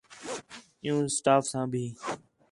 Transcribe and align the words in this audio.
عِیّوں 0.83 1.01
سٹاف 1.17 1.43
ساں 1.51 1.65
بھی 1.71 1.85